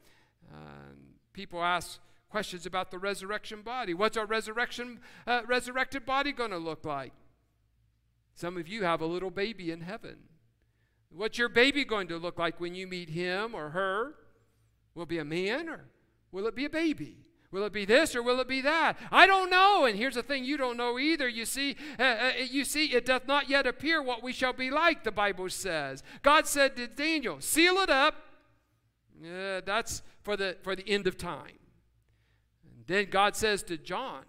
[1.33, 1.99] people ask,
[2.33, 3.93] questions about the resurrection body.
[3.93, 7.13] What's our resurrection, uh, resurrected body going to look like?
[8.35, 10.17] Some of you have a little baby in heaven.
[11.15, 14.15] What's your baby going to look like when you meet him or her?
[14.95, 15.85] Will it be a man or
[16.33, 17.19] will it be a baby?
[17.51, 18.97] Will it be this or will it be that?
[19.11, 19.85] I don't know.
[19.85, 21.29] And here's the thing: you don't know either.
[21.29, 24.71] You see, uh, uh, you see, it doth not yet appear what we shall be
[24.71, 25.05] like.
[25.05, 26.03] The Bible says.
[26.23, 28.15] God said to Daniel, "Seal it up."
[29.23, 31.59] Uh, that's for the for the end of time.
[32.93, 34.25] Then God says to John,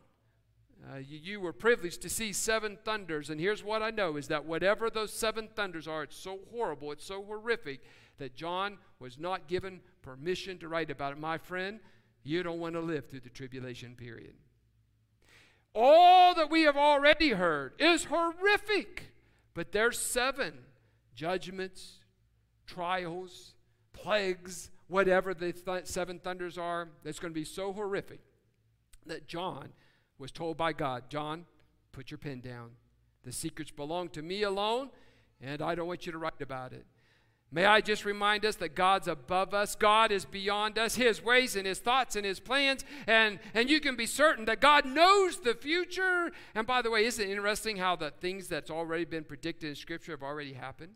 [0.90, 4.30] uh, you, you, were privileged to see seven thunders, and here's what I know is
[4.30, 7.82] that whatever those seven thunders are, it's so horrible, it's so horrific
[8.20, 11.20] that John was not given permission to write about it.
[11.20, 11.82] My friend,
[12.24, 14.36] you don't want to live through the tribulation period.
[15.76, 19.12] All that we have already heard is horrific,
[19.54, 20.54] but there's seven
[21.14, 22.00] judgments,
[22.66, 23.56] trials,
[23.92, 28.22] plagues, whatever the th- seven thunders are, that's going to be so horrific
[29.10, 29.70] that John
[30.18, 31.46] was told by God John,
[31.92, 32.72] put your pen down.
[33.24, 34.90] The secrets belong to me alone,
[35.42, 36.86] and I don't want you to write about it.
[37.54, 39.76] May I just remind us that God's above us.
[39.76, 42.84] God is beyond us, His ways and His thoughts and His plans.
[43.06, 46.32] And, and you can be certain that God knows the future.
[46.56, 49.76] And by the way, isn't it interesting how the things that's already been predicted in
[49.76, 50.94] Scripture have already happened?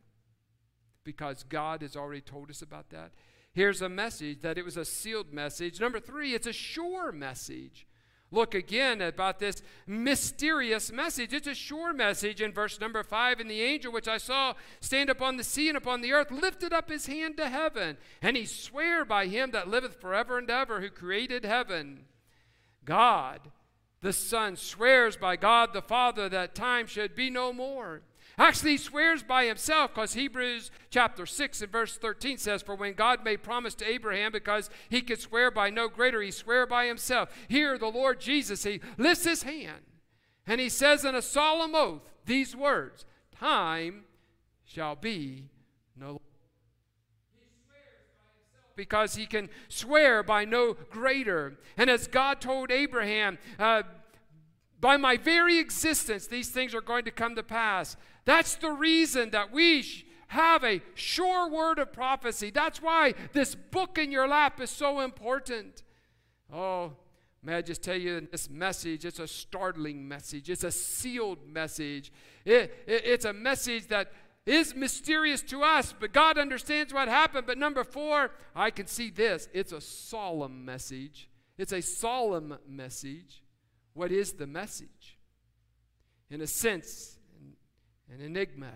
[1.03, 3.11] Because God has already told us about that.
[3.53, 5.79] Here's a message that it was a sealed message.
[5.79, 7.86] Number three, it's a sure message.
[8.29, 11.33] Look again about this mysterious message.
[11.33, 13.39] It's a sure message in verse number five.
[13.39, 16.73] And the angel which I saw stand upon the sea and upon the earth lifted
[16.73, 20.81] up his hand to heaven, and he sware by him that liveth forever and ever,
[20.81, 22.05] who created heaven.
[22.83, 23.39] God,
[24.01, 28.01] the Son, swears by God the Father that time should be no more.
[28.37, 32.93] Actually, he swears by himself because Hebrews chapter 6 and verse 13 says, For when
[32.93, 36.85] God made promise to Abraham, because he could swear by no greater, he swear by
[36.85, 37.29] himself.
[37.47, 39.81] Here, the Lord Jesus, he lifts his hand
[40.47, 43.05] and he says in a solemn oath these words
[43.37, 44.05] Time
[44.65, 45.45] shall be
[45.95, 46.21] no longer
[48.75, 51.57] because he can swear by no greater.
[51.77, 53.81] And as God told Abraham, uh,
[54.79, 57.97] by my very existence, these things are going to come to pass.
[58.27, 59.85] That's the reason that we
[60.27, 62.49] have a sure word of prophecy.
[62.49, 65.83] That's why this book in your lap is so important.
[66.51, 66.91] Oh,
[67.41, 69.05] may I just tell you this message?
[69.05, 72.11] It's a startling message, it's a sealed message.
[72.43, 74.11] It, it, it's a message that
[74.45, 77.47] is mysterious to us, but God understands what happened.
[77.47, 81.29] But number four, I can see this it's a solemn message.
[81.57, 83.41] It's a solemn message.
[83.93, 85.17] What is the message?
[86.29, 87.16] In a sense,
[88.13, 88.71] an enigma.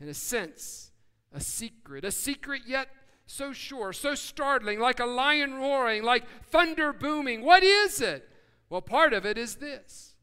[0.00, 0.90] In a sense,
[1.32, 2.04] a secret.
[2.04, 2.88] A secret yet
[3.26, 7.44] so sure, so startling, like a lion roaring, like thunder booming.
[7.44, 8.26] What is it?
[8.70, 10.14] Well, part of it is this.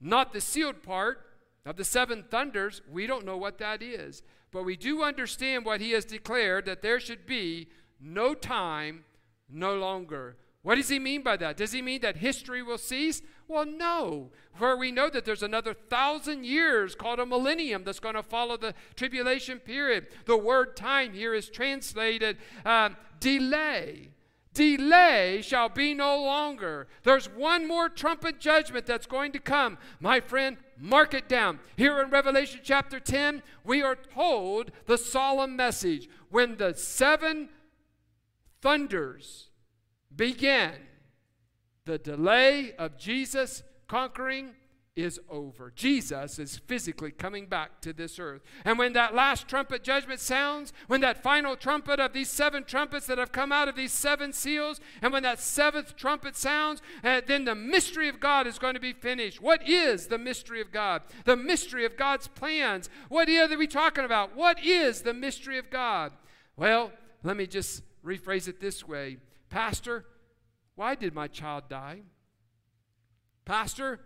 [0.00, 1.26] Not the sealed part,
[1.64, 4.22] of the seven thunders, we don't know what that is.
[4.50, 7.68] But we do understand what he has declared that there should be
[8.00, 9.04] no time
[9.48, 10.36] no longer.
[10.62, 11.56] What does he mean by that?
[11.56, 13.20] Does he mean that history will cease?
[13.48, 14.30] Well, no.
[14.58, 18.56] Where we know that there's another thousand years called a millennium that's going to follow
[18.56, 20.06] the tribulation period.
[20.26, 24.10] The word time here is translated uh, delay.
[24.54, 26.86] Delay shall be no longer.
[27.02, 29.78] There's one more trumpet judgment that's going to come.
[29.98, 31.58] My friend, mark it down.
[31.76, 36.08] Here in Revelation chapter 10, we are told the solemn message.
[36.30, 37.48] When the seven
[38.60, 39.48] thunders
[40.16, 40.72] begin,
[41.84, 44.54] the delay of Jesus conquering
[44.94, 45.72] is over.
[45.74, 48.42] Jesus is physically coming back to this earth.
[48.64, 53.06] And when that last trumpet judgment sounds, when that final trumpet of these seven trumpets
[53.06, 57.22] that have come out of these seven seals, and when that seventh trumpet sounds, uh,
[57.26, 59.40] then the mystery of God is going to be finished.
[59.40, 61.02] What is the mystery of God?
[61.24, 62.90] The mystery of God's plans.
[63.08, 64.36] What are we talking about?
[64.36, 66.12] What is the mystery of God?
[66.54, 69.16] Well, let me just rephrase it this way
[69.52, 70.06] Pastor,
[70.76, 72.00] why did my child die?
[73.44, 74.00] Pastor,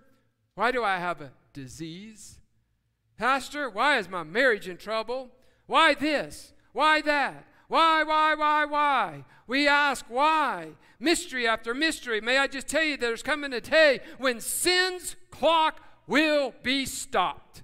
[0.57, 2.41] why do I have a disease?
[3.17, 5.31] Pastor, why is my marriage in trouble?
[5.67, 6.53] Why this?
[6.73, 7.47] Why that?
[7.69, 9.25] Why, why, why, why?
[9.47, 10.71] We ask why.
[10.99, 12.21] Mystery after mystery.
[12.21, 17.63] May I just tell you there's coming a day when sin's clock will be stopped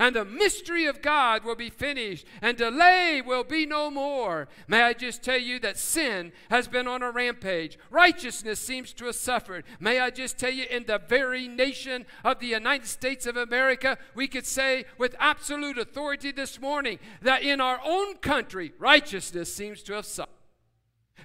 [0.00, 4.48] and the mystery of God will be finished, and delay will be no more.
[4.66, 7.78] May I just tell you that sin has been on a rampage.
[7.90, 9.64] Righteousness seems to have suffered.
[9.78, 13.98] May I just tell you, in the very nation of the United States of America,
[14.14, 19.82] we could say with absolute authority this morning that in our own country, righteousness seems
[19.82, 20.32] to have suffered.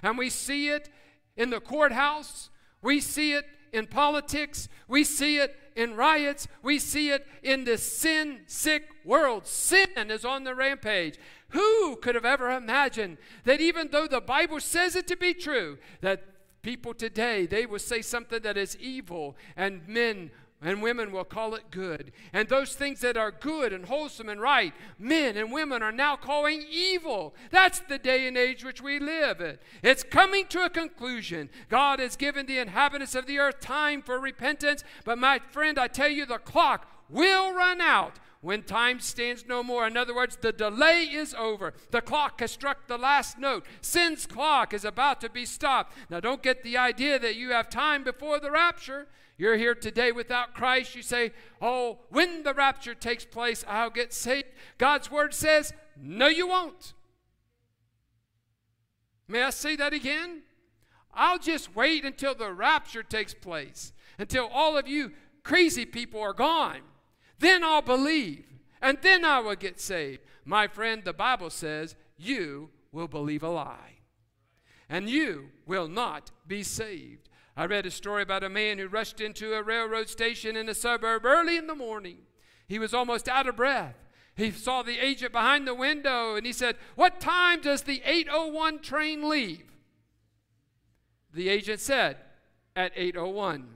[0.02, 0.90] And we see it
[1.34, 2.50] in the courthouse,
[2.82, 7.82] we see it in politics, we see it in riots, we see it in this
[7.82, 9.46] sin sick world.
[9.46, 11.18] Sin is on the rampage.
[11.50, 15.78] Who could have ever imagined that even though the Bible says it to be true,
[16.00, 16.24] that
[16.62, 21.54] people today they will say something that is evil and men and women will call
[21.54, 22.12] it good.
[22.32, 26.16] And those things that are good and wholesome and right, men and women are now
[26.16, 27.34] calling evil.
[27.50, 29.58] That's the day and age which we live in.
[29.82, 31.50] It's coming to a conclusion.
[31.68, 35.88] God has given the inhabitants of the earth time for repentance, but my friend, I
[35.88, 39.86] tell you, the clock will run out when time stands no more.
[39.86, 41.74] In other words, the delay is over.
[41.90, 43.66] The clock has struck the last note.
[43.80, 45.92] Sin's clock is about to be stopped.
[46.10, 49.08] Now, don't get the idea that you have time before the rapture.
[49.38, 50.94] You're here today without Christ.
[50.94, 54.48] You say, Oh, when the rapture takes place, I'll get saved.
[54.78, 56.94] God's word says, No, you won't.
[59.28, 60.42] May I say that again?
[61.12, 66.34] I'll just wait until the rapture takes place, until all of you crazy people are
[66.34, 66.80] gone.
[67.38, 68.44] Then I'll believe,
[68.80, 70.22] and then I will get saved.
[70.44, 73.98] My friend, the Bible says, You will believe a lie,
[74.88, 77.28] and you will not be saved.
[77.56, 80.74] I read a story about a man who rushed into a railroad station in a
[80.74, 82.18] suburb early in the morning.
[82.68, 83.96] He was almost out of breath.
[84.34, 88.80] He saw the agent behind the window and he said, What time does the 801
[88.80, 89.64] train leave?
[91.32, 92.18] The agent said,
[92.74, 93.68] At 801.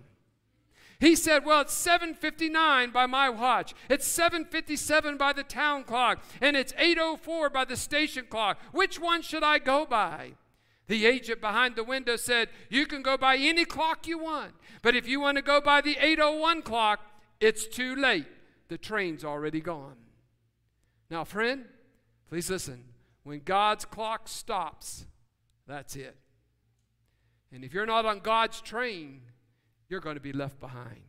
[1.00, 3.72] He said, "Well, it's 7:59 by my watch.
[3.88, 8.60] It's 7:57 by the town clock, and it's 8:04 by the station clock.
[8.70, 10.34] Which one should I go by?"
[10.90, 14.96] The agent behind the window said, You can go by any clock you want, but
[14.96, 16.98] if you want to go by the 801 clock,
[17.38, 18.26] it's too late.
[18.66, 19.94] The train's already gone.
[21.08, 21.66] Now, friend,
[22.28, 22.86] please listen.
[23.22, 25.06] When God's clock stops,
[25.64, 26.16] that's it.
[27.52, 29.20] And if you're not on God's train,
[29.88, 31.02] you're going to be left behind.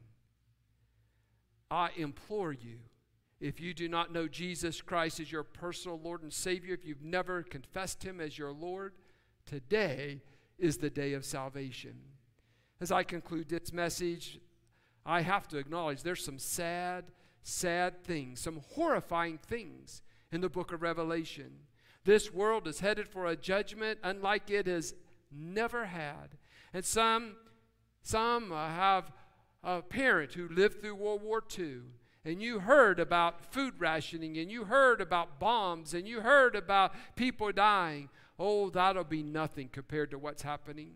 [1.71, 2.77] I implore you,
[3.39, 7.01] if you do not know Jesus Christ as your personal Lord and Savior, if you've
[7.01, 8.93] never confessed Him as your Lord,
[9.51, 10.21] today
[10.57, 11.93] is the day of salvation.
[12.79, 14.39] As I conclude this message,
[15.05, 17.05] I have to acknowledge there's some sad,
[17.43, 21.51] sad things, some horrifying things in the book of Revelation.
[22.05, 24.93] This world is headed for a judgment unlike it has
[25.29, 26.37] never had.
[26.73, 27.33] And some,
[28.03, 29.11] some uh, have
[29.65, 31.79] a parent who lived through World War II,
[32.23, 36.93] and you heard about food rationing, and you heard about bombs, and you heard about
[37.17, 38.07] people dying.
[38.43, 40.93] Oh, that'll be nothing compared to what's happening.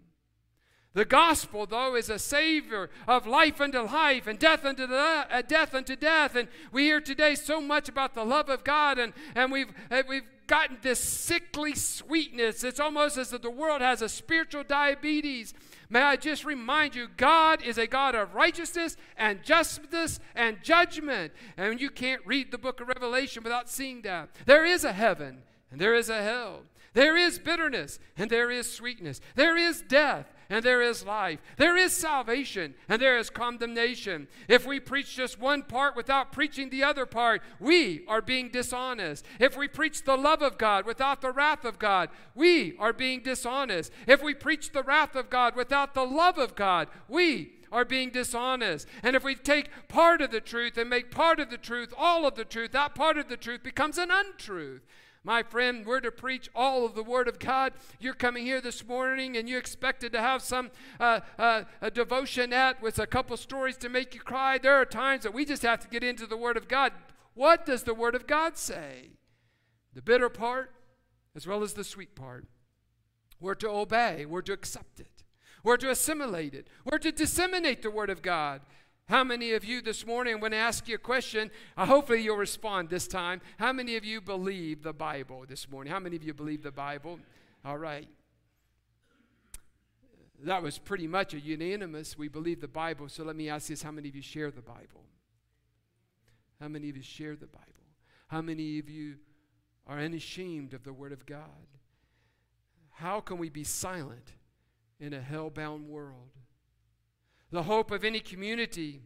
[0.95, 5.43] The gospel, though, is a savior of life unto life and death unto, the, uh,
[5.43, 6.35] death unto death.
[6.35, 10.01] And we hear today so much about the love of God, and, and we've, uh,
[10.07, 12.63] we've gotten this sickly sweetness.
[12.63, 15.53] It's almost as if the world has a spiritual diabetes.
[15.87, 21.31] May I just remind you, God is a God of righteousness and justice and judgment.
[21.57, 24.29] And you can't read the book of Revelation without seeing that.
[24.47, 26.61] There is a heaven and there is a hell.
[26.95, 29.19] There is bitterness and there is sweetness.
[29.35, 31.41] There is death and there is life.
[31.57, 34.29] There is salvation and there is condemnation.
[34.47, 39.25] If we preach just one part without preaching the other part, we are being dishonest.
[39.41, 43.21] If we preach the love of God without the wrath of God, we are being
[43.21, 43.91] dishonest.
[44.07, 48.09] If we preach the wrath of God without the love of God, we are being
[48.09, 48.87] dishonest.
[49.03, 52.25] And if we take part of the truth and make part of the truth all
[52.25, 54.81] of the truth, that part of the truth becomes an untruth.
[55.25, 57.73] My friend, we're to preach all of the Word of God.
[57.99, 60.69] You're coming here this morning and you expected to have some
[60.99, 64.59] uh, uh, a devotionette with a couple stories to make you cry.
[64.59, 66.93] There are times that we just have to get into the Word of God.
[67.33, 69.13] What does the Word of God say?
[69.95, 70.71] The bitter part
[71.35, 72.45] as well as the sweet part.
[73.39, 75.23] We're to obey, we're to accept it,
[75.63, 78.61] we're to assimilate it, we're to disseminate the Word of God.
[79.07, 82.37] How many of you this morning, when I ask you a question, uh, hopefully you'll
[82.37, 83.39] respond this time.
[83.57, 85.93] How many of you believe the Bible this morning?
[85.93, 87.19] How many of you believe the Bible?
[87.63, 88.07] All right.
[90.43, 92.17] That was pretty much a unanimous.
[92.17, 93.07] We believe the Bible.
[93.07, 95.05] So let me ask this how many of you share the Bible?
[96.59, 97.65] How many of you share the Bible?
[98.27, 99.17] How many of you
[99.85, 101.67] are unashamed of the Word of God?
[102.89, 104.31] How can we be silent
[104.99, 106.31] in a hell bound world?
[107.55, 108.99] The hope of any community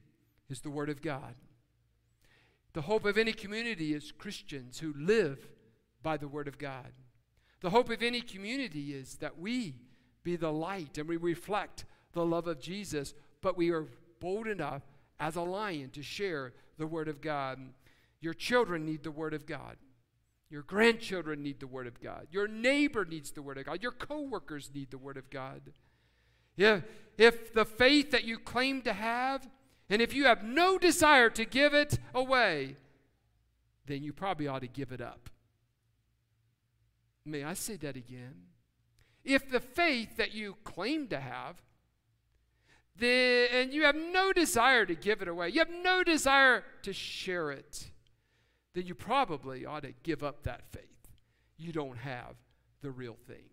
[0.50, 1.36] is the Word of God.
[2.74, 5.47] The hope of any community is Christians who live
[6.02, 6.91] by the Word of God.
[7.62, 9.76] The hope of any community is that we
[10.24, 13.86] be the light and we reflect the love of Jesus, but we are
[14.20, 14.82] bold enough
[15.20, 17.60] as a lion to share the Word of God.
[18.20, 19.78] Your children need the Word of God.
[20.50, 22.26] Your grandchildren need the Word of God.
[22.32, 23.84] Your neighbor needs the Word of God.
[23.84, 25.62] Your coworkers need the Word of God.
[26.58, 26.84] If,
[27.20, 29.47] if the faith that you claim to have,
[29.89, 32.78] and if you have no desire to give it away,
[33.86, 35.30] then you probably ought to give it up.
[37.26, 38.36] May I say that again?
[39.26, 41.61] If the faith that you claim to have,
[43.01, 47.51] and you have no desire to give it away, you have no desire to share
[47.51, 47.91] it,
[48.74, 50.84] then you probably ought to give up that faith.
[51.57, 52.36] You don't have
[52.82, 53.49] the real thing.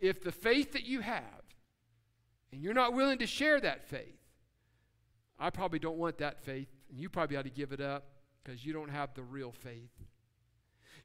[0.00, 1.22] If the faith that you have,
[2.52, 4.18] and you're not willing to share that faith,
[5.38, 8.04] I probably don't want that faith, and you probably ought to give it up
[8.42, 9.90] because you don't have the real faith.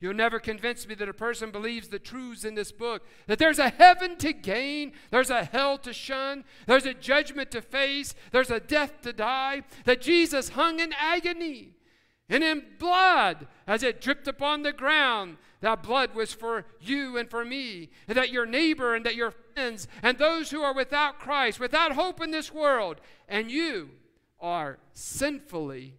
[0.01, 3.59] You'll never convince me that a person believes the truths in this book that there's
[3.59, 8.51] a heaven to gain, there's a hell to shun, there's a judgment to face, there's
[8.51, 11.75] a death to die, that Jesus hung in agony
[12.29, 15.37] and in blood as it dripped upon the ground.
[15.61, 19.31] That blood was for you and for me, and that your neighbor and that your
[19.31, 23.89] friends and those who are without Christ, without hope in this world, and you
[24.39, 25.95] are sinfully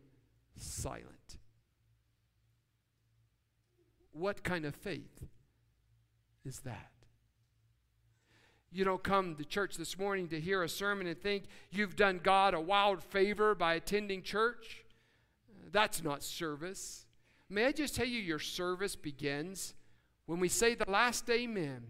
[0.56, 1.38] silent.
[4.12, 5.24] What kind of faith
[6.44, 6.90] is that?
[8.72, 12.20] You don't come to church this morning to hear a sermon and think you've done
[12.22, 14.84] God a wild favor by attending church.
[15.76, 17.04] That's not service.
[17.50, 19.74] May I just tell you, your service begins
[20.24, 21.82] when we say the last amen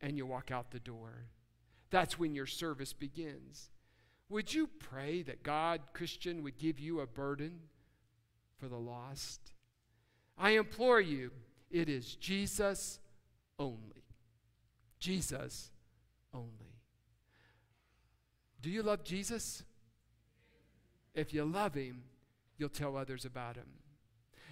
[0.00, 1.28] and you walk out the door.
[1.90, 3.70] That's when your service begins.
[4.28, 7.60] Would you pray that God, Christian, would give you a burden
[8.58, 9.52] for the lost?
[10.36, 11.30] I implore you,
[11.70, 12.98] it is Jesus
[13.56, 14.02] only.
[14.98, 15.70] Jesus
[16.34, 16.74] only.
[18.60, 19.62] Do you love Jesus?
[21.14, 22.02] If you love him,
[22.58, 23.68] you'll tell others about him.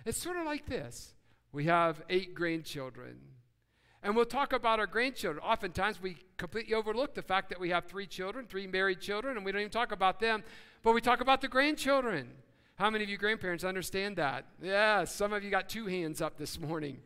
[0.04, 1.14] It's sort of like this
[1.52, 3.18] we have eight grandchildren.
[4.02, 5.42] And we'll talk about our grandchildren.
[5.44, 9.44] Oftentimes, we completely overlook the fact that we have three children, three married children, and
[9.44, 10.44] we don't even talk about them,
[10.82, 12.28] but we talk about the grandchildren.
[12.76, 14.44] How many of you grandparents understand that?
[14.62, 16.98] Yeah, some of you got two hands up this morning.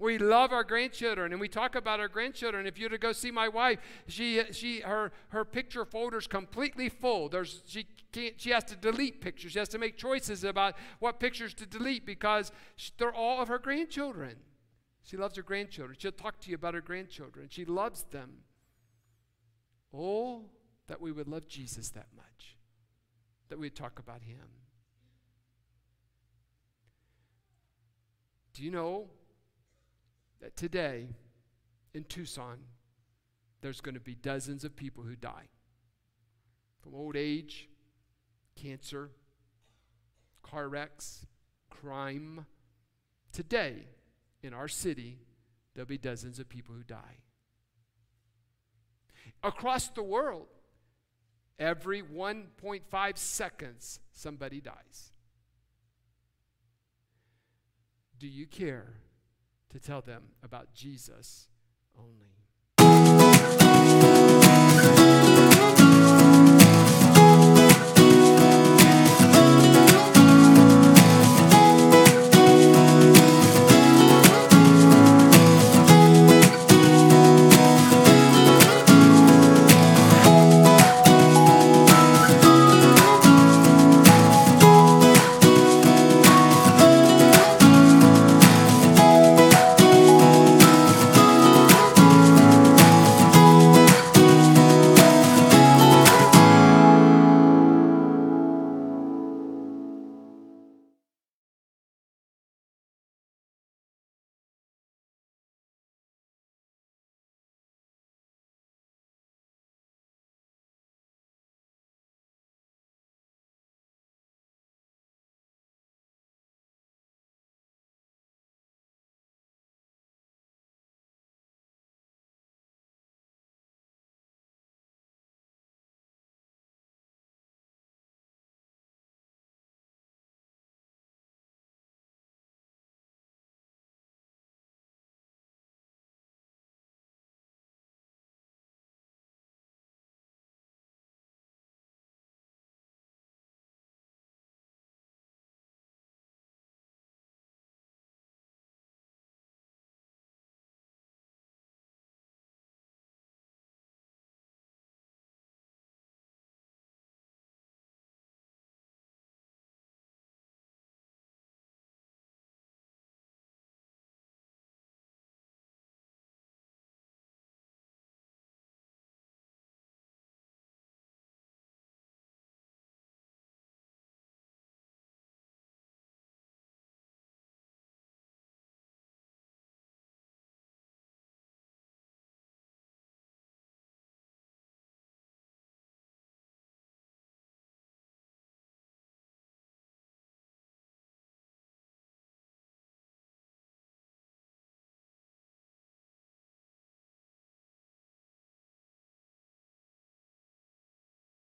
[0.00, 2.66] We love our grandchildren and we talk about our grandchildren.
[2.66, 6.88] If you were to go see my wife, she, she, her, her picture folder's completely
[6.88, 7.28] full.
[7.28, 9.52] There's, she, can't, she has to delete pictures.
[9.52, 13.48] She has to make choices about what pictures to delete because she, they're all of
[13.48, 14.36] her grandchildren.
[15.02, 15.98] She loves her grandchildren.
[16.00, 17.48] She'll talk to you about her grandchildren.
[17.50, 18.38] She loves them.
[19.94, 20.46] Oh,
[20.86, 22.56] that we would love Jesus that much,
[23.50, 24.48] that we'd talk about him.
[28.54, 29.10] Do you know
[30.40, 31.08] that today
[31.94, 32.58] in Tucson,
[33.60, 35.48] there's going to be dozens of people who die
[36.80, 37.68] from old age,
[38.56, 39.10] cancer,
[40.42, 41.26] car wrecks,
[41.68, 42.46] crime.
[43.32, 43.86] Today,
[44.42, 45.18] in our city,
[45.74, 47.18] there'll be dozens of people who die.
[49.42, 50.48] Across the world,
[51.58, 55.12] every 1.5 seconds, somebody dies.
[58.18, 58.94] Do you care
[59.70, 61.48] to tell them about Jesus
[61.98, 62.39] only.